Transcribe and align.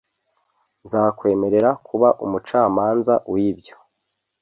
nzakwemerera 0.85 1.69
kuba 1.87 2.07
umucamanza 2.25 3.13
wibyo 3.31 3.75